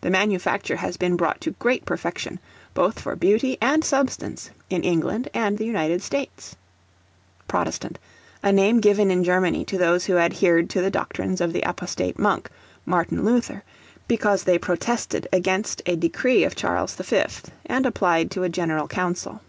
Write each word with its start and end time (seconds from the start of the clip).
The 0.00 0.08
manufacture 0.08 0.76
has 0.76 0.96
been 0.96 1.14
brought 1.14 1.42
to 1.42 1.50
great 1.50 1.84
perfection, 1.84 2.40
both 2.72 2.98
for 2.98 3.14
beauty 3.14 3.58
and 3.60 3.84
substance, 3.84 4.48
in 4.70 4.82
England 4.82 5.28
and 5.34 5.58
the 5.58 5.66
United 5.66 6.00
States. 6.02 6.56
Protestant, 7.48 7.98
a 8.42 8.50
name 8.50 8.80
given 8.80 9.10
in 9.10 9.24
Germany 9.24 9.66
to 9.66 9.76
those 9.76 10.06
who 10.06 10.16
adhered 10.16 10.70
to 10.70 10.80
the 10.80 10.90
doctrines 10.90 11.42
of 11.42 11.52
the 11.52 11.60
apostate 11.68 12.18
monk, 12.18 12.48
Martin 12.86 13.26
Luther, 13.26 13.62
because 14.06 14.44
they 14.44 14.56
protested 14.56 15.28
against 15.34 15.82
a 15.84 15.96
decree 15.96 16.44
of 16.44 16.56
Charles 16.56 16.94
V. 16.96 17.24
and 17.66 17.84
applied 17.84 18.30
to 18.30 18.44
a 18.44 18.48
general 18.48 18.88
council. 18.88 19.42